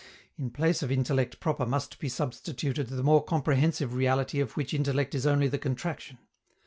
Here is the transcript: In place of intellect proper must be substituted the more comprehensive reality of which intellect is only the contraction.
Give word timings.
In 0.35 0.49
place 0.49 0.81
of 0.81 0.91
intellect 0.91 1.39
proper 1.39 1.63
must 1.63 1.99
be 1.99 2.09
substituted 2.09 2.87
the 2.87 3.03
more 3.03 3.23
comprehensive 3.23 3.93
reality 3.93 4.39
of 4.39 4.57
which 4.57 4.73
intellect 4.73 5.13
is 5.13 5.27
only 5.27 5.47
the 5.47 5.59
contraction. 5.59 6.17